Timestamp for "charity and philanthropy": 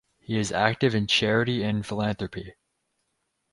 1.05-2.55